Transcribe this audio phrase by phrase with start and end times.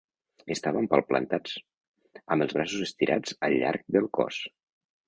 [0.55, 1.53] Estàvem palplantats,
[2.17, 4.43] amb els braços estirats al llarg del cos.